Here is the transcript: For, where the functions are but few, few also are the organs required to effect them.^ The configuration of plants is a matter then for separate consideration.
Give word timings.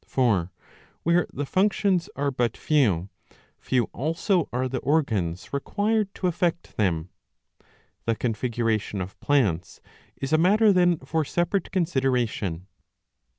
For, 0.07 0.51
where 1.03 1.27
the 1.31 1.45
functions 1.45 2.09
are 2.15 2.31
but 2.31 2.57
few, 2.57 3.09
few 3.59 3.83
also 3.93 4.49
are 4.51 4.67
the 4.67 4.79
organs 4.79 5.53
required 5.53 6.11
to 6.15 6.25
effect 6.25 6.75
them.^ 6.75 7.09
The 8.05 8.15
configuration 8.15 8.99
of 8.99 9.19
plants 9.19 9.79
is 10.19 10.33
a 10.33 10.39
matter 10.39 10.73
then 10.73 10.97
for 11.01 11.23
separate 11.23 11.69
consideration. 11.71 12.65